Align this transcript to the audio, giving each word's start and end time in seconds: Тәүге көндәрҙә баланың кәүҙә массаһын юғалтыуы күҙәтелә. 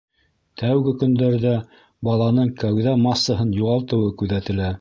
Тәүге 0.61 0.93
көндәрҙә 1.03 1.51
баланың 2.09 2.51
кәүҙә 2.65 2.97
массаһын 3.07 3.55
юғалтыуы 3.63 4.13
күҙәтелә. 4.25 4.77